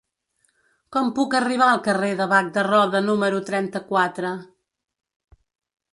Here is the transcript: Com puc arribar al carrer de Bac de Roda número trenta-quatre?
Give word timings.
Com 0.95 1.11
puc 1.19 1.35
arribar 1.39 1.67
al 1.73 1.83
carrer 1.89 2.09
de 2.21 2.27
Bac 2.33 2.49
de 2.57 2.65
Roda 2.69 3.05
número 3.13 3.45
trenta-quatre? 3.53 4.37